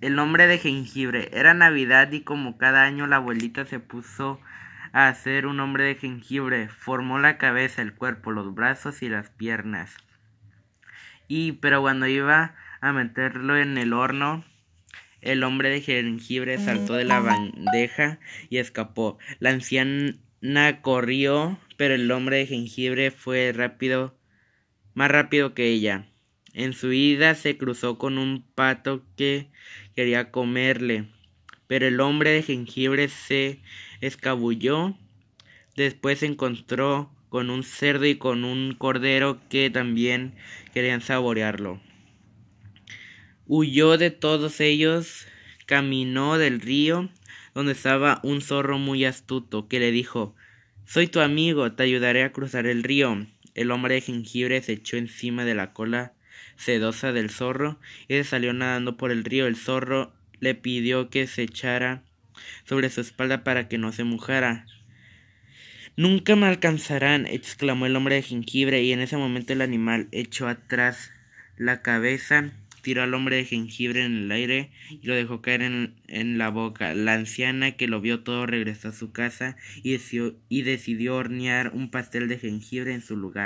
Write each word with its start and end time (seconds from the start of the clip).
El 0.00 0.18
hombre 0.18 0.46
de 0.46 0.58
jengibre. 0.58 1.28
Era 1.32 1.52
Navidad 1.52 2.10
y 2.12 2.22
como 2.22 2.56
cada 2.56 2.84
año 2.84 3.06
la 3.06 3.16
abuelita 3.16 3.66
se 3.66 3.80
puso 3.80 4.40
a 4.92 5.08
hacer 5.08 5.46
un 5.46 5.60
hombre 5.60 5.84
de 5.84 5.94
jengibre. 5.94 6.68
Formó 6.68 7.18
la 7.18 7.36
cabeza, 7.36 7.82
el 7.82 7.94
cuerpo, 7.94 8.30
los 8.30 8.54
brazos 8.54 9.02
y 9.02 9.10
las 9.10 9.28
piernas. 9.28 9.94
Y 11.28 11.52
pero 11.52 11.82
cuando 11.82 12.06
iba 12.06 12.54
a 12.80 12.92
meterlo 12.92 13.58
en 13.58 13.76
el 13.76 13.92
horno, 13.92 14.42
el 15.20 15.44
hombre 15.44 15.68
de 15.68 15.82
jengibre 15.82 16.56
saltó 16.56 16.94
de 16.94 17.04
la 17.04 17.20
bandeja 17.20 18.18
y 18.48 18.56
escapó. 18.56 19.18
La 19.38 19.50
anciana 19.50 20.80
corrió, 20.80 21.58
pero 21.76 21.94
el 21.94 22.10
hombre 22.10 22.38
de 22.38 22.46
jengibre 22.46 23.10
fue 23.10 23.52
rápido, 23.54 24.16
más 24.94 25.10
rápido 25.10 25.52
que 25.52 25.66
ella. 25.66 26.06
En 26.52 26.72
su 26.72 26.92
ida 26.92 27.34
se 27.34 27.56
cruzó 27.56 27.96
con 27.96 28.18
un 28.18 28.42
pato 28.54 29.04
que 29.16 29.48
quería 29.94 30.32
comerle, 30.32 31.06
pero 31.68 31.86
el 31.86 32.00
hombre 32.00 32.30
de 32.30 32.42
jengibre 32.42 33.08
se 33.08 33.60
escabulló. 34.00 34.96
Después 35.76 36.18
se 36.18 36.26
encontró 36.26 37.10
con 37.28 37.50
un 37.50 37.62
cerdo 37.62 38.06
y 38.06 38.16
con 38.16 38.44
un 38.44 38.74
cordero 38.74 39.40
que 39.48 39.70
también 39.70 40.34
querían 40.74 41.00
saborearlo. 41.00 41.80
Huyó 43.46 43.96
de 43.96 44.10
todos 44.10 44.60
ellos, 44.60 45.26
caminó 45.66 46.36
del 46.36 46.60
río, 46.60 47.08
donde 47.54 47.72
estaba 47.72 48.20
un 48.24 48.40
zorro 48.40 48.78
muy 48.78 49.04
astuto, 49.04 49.68
que 49.68 49.78
le 49.78 49.92
dijo 49.92 50.34
Soy 50.84 51.06
tu 51.06 51.20
amigo, 51.20 51.72
te 51.72 51.84
ayudaré 51.84 52.24
a 52.24 52.32
cruzar 52.32 52.66
el 52.66 52.82
río. 52.82 53.26
El 53.54 53.70
hombre 53.70 53.94
de 53.94 54.00
jengibre 54.00 54.60
se 54.62 54.72
echó 54.72 54.96
encima 54.96 55.44
de 55.44 55.54
la 55.54 55.72
cola 55.72 56.14
sedosa 56.56 57.12
del 57.12 57.30
zorro 57.30 57.78
y 58.08 58.14
se 58.14 58.24
salió 58.24 58.52
nadando 58.52 58.96
por 58.96 59.10
el 59.10 59.24
río. 59.24 59.46
El 59.46 59.56
zorro 59.56 60.12
le 60.40 60.54
pidió 60.54 61.10
que 61.10 61.26
se 61.26 61.42
echara 61.42 62.02
sobre 62.64 62.90
su 62.90 63.00
espalda 63.00 63.44
para 63.44 63.68
que 63.68 63.78
no 63.78 63.92
se 63.92 64.04
mojara. 64.04 64.66
Nunca 65.96 66.36
me 66.36 66.46
alcanzarán, 66.46 67.26
exclamó 67.26 67.86
el 67.86 67.96
hombre 67.96 68.14
de 68.14 68.22
jengibre, 68.22 68.82
y 68.82 68.92
en 68.92 69.00
ese 69.00 69.16
momento 69.16 69.52
el 69.52 69.60
animal 69.60 70.08
echó 70.12 70.48
atrás 70.48 71.12
la 71.58 71.82
cabeza, 71.82 72.52
tiró 72.80 73.02
al 73.02 73.12
hombre 73.12 73.36
de 73.36 73.44
jengibre 73.44 74.04
en 74.04 74.16
el 74.16 74.32
aire 74.32 74.70
y 74.88 75.06
lo 75.06 75.14
dejó 75.14 75.42
caer 75.42 75.60
en, 75.62 76.38
la 76.38 76.48
boca. 76.48 76.94
La 76.94 77.14
anciana 77.14 77.72
que 77.72 77.86
lo 77.86 78.00
vio 78.00 78.20
todo 78.20 78.46
regresó 78.46 78.88
a 78.88 78.92
su 78.92 79.12
casa 79.12 79.56
y 79.82 79.98
decidió 80.62 81.16
hornear 81.16 81.72
un 81.74 81.90
pastel 81.90 82.28
de 82.28 82.38
jengibre 82.38 82.94
en 82.94 83.02
su 83.02 83.16
lugar. 83.16 83.38